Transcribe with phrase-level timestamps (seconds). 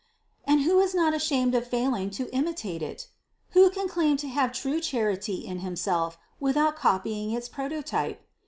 [0.45, 3.05] And who is not ashamed of failing to imitate it?
[3.51, 8.17] Who can claim to have true charity in himself without copying its pro totype?